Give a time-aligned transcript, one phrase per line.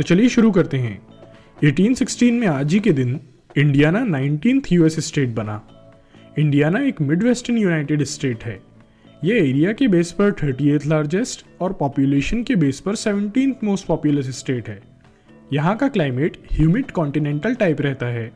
[0.00, 1.02] तो चलिए शुरू करते हैं।
[1.64, 3.20] 1816 में आज ही के दिन
[3.56, 5.68] इंडियाना 19th यूएस स्टेट बना।
[6.38, 8.60] इंडियाना एक मिड वेस्टर्न यूनाइटेड स्टेट है।
[9.24, 14.38] ये एरिया के बेस पर 38th लार्जेस्ट और पॉपुलेशन के बेस पर 17th मोस्ट पॉपुलस
[14.38, 14.82] स्टेट है।
[15.52, 18.32] यहाँ का क्लाइमेट ह्यूमिड कॉन्टिनेंटल टाइप रहता है।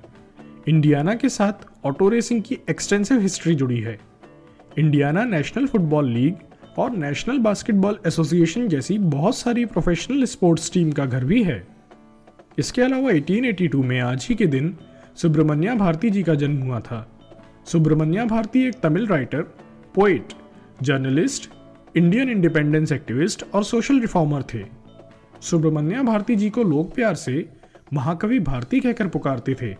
[0.68, 1.52] इंडियाना के साथ
[1.84, 3.98] ऑटो रेसिंग की एक्सटेंसिव हिस्ट्री जुड़ी है।
[4.78, 6.34] इंडियाना नेशनल फुटबॉल लीग
[6.78, 11.66] और नेशनल बास्केटबॉल एसोसिएशन जैसी बहुत सारी प्रोफेशनल स्पोर्ट्स टीम का घर भी है।
[12.58, 14.76] इसके अलावा 1882 में आज ही के दिन
[15.16, 17.20] सुब्रमण्या भारती जी का जन्म हुआ था।
[17.66, 19.42] सुब्रमण्या भारती एक Tamil writer
[19.94, 20.32] poet
[20.82, 21.50] journalist
[21.96, 24.64] Indian independence activist और सोशल रिफॉर्मर थे।
[25.42, 27.48] सुब्रमण्या भारती जी को लोग प्यार से
[27.92, 29.76] महाकवि भारती कहकर पुकारते थे।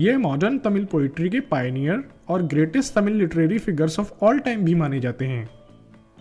[0.00, 4.74] ये मॉडर्न तमिल पोइट्री के पायनियर और greatest Tamil literary figures of all time भी
[4.74, 5.59] माने जाते हैं।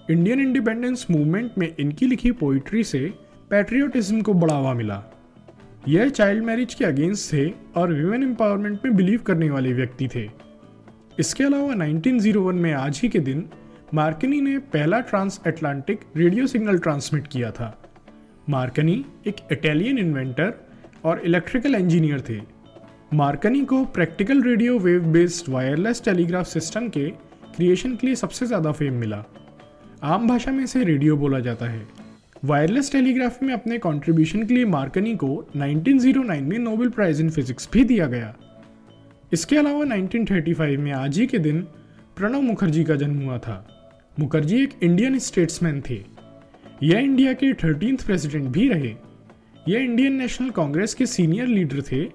[0.10, 3.00] इंडियन इंडिपेंडेंस मूवमेंट में इनकी लिखी पोइट्री से
[3.50, 5.02] पैट्रियोटिज्म को बढ़ावा मिला।
[5.88, 7.46] यह चाइल्ड मैरिज के अगेंस्ट थे
[7.78, 10.28] और वीमेन एम्पावरमेंट में बिलीव करने वाले व्यक्ति थे।
[11.20, 13.48] इसके अलावा 1901 में आज ही के दिन
[13.94, 17.76] मार्कनी ने पहला trans Atlantic radio signal transmit किया था।
[18.50, 20.54] मार्कनी एक इटालियन इन्वेंटर
[21.06, 22.42] और इलेक्ट्रिकल इंजीनियर थे।
[23.14, 27.10] मार्कनी को practical radio wave based wireless telegraph system के
[27.56, 29.26] क्रिएशन के लिए सबसे ज़्यादा फेम मिला।
[30.04, 31.88] आम भाषा में इसे रेडियो बोला जाता है।
[32.46, 37.70] वायरलेस टेलीग्राफी में अपने कंट्रीब्यूशन के लिए मार्कनी को 1909 में नोबेल प्राइज इन फिजिक्स
[37.74, 38.36] भी दिया गया।
[39.34, 41.62] इसके अलावा 1935 में आज ही के दिन
[42.16, 43.68] प्रणब मुखर्जी का जन्म हुआ था।
[44.20, 46.04] मुखर्जी एक इंडियन स्टेट्समैन थे।
[46.84, 48.96] यह इंडिया के थर्टीन प्रेसिडेंट भी रहे।
[49.68, 52.06] यह इंडियन नेशनल कांग्रेस के सीनियर लीडर थे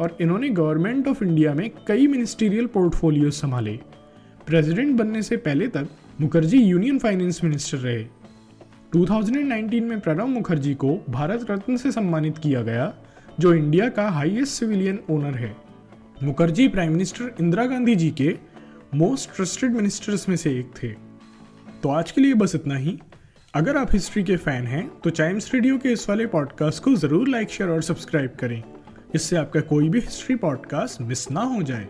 [0.00, 3.78] और इन्होंने गवर्नमेंट ऑफ़ इंडिया में कई मिनिस्टीरियल पोर्टफोलियो संभाले।
[4.46, 5.88] प्रेसिडेंट बनने से पहले तक
[6.20, 8.04] मुखर्जी यूनियन फाइनेंस मिनिस्टर रहे।
[8.92, 12.92] 2019 में प्रणब मुखर्जी को भारत रत्न से सम्मानित किया गया,
[13.40, 15.56] जो इंडिया का हाईएस्ट सिविलियन ओनर है।
[16.22, 18.38] मुखर्जी प्राइम मिनिस्टर इंदिरा गांधी जी के
[18.94, 20.88] मोस्ट ट्रस्टेड मिनिस्टर्स में से एक थे।
[21.82, 22.98] तो आज के लिए बस इतना ही।
[23.54, 27.28] अगर आप हिस्ट्री के फ़ैन हैं तो चाइम्स रेडियो के इस वाले पॉडकास्ट को ज़रूर
[27.28, 28.62] लाइक शेयर और सब्सक्राइब करें
[29.14, 31.88] इससे आपका कोई भी हिस्ट्री पॉडकास्ट मिस ना हो जाए।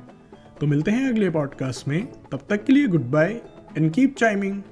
[0.61, 3.41] तो मिलते हैं अगले पॉडकास्ट में। तब तक के लिए goodbye
[3.75, 4.65] and keep chiming.